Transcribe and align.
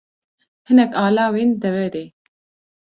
Hinek 0.65 0.91
alawên 1.05 1.51
deverê 1.61 2.05